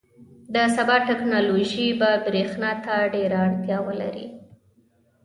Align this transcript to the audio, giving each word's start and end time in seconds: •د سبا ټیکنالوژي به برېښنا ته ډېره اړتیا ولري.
•د 0.53 0.55
سبا 0.75 0.95
ټیکنالوژي 1.09 1.87
به 1.99 2.09
برېښنا 2.25 2.71
ته 2.85 2.93
ډېره 3.13 3.37
اړتیا 3.47 3.77
ولري. 3.87 4.27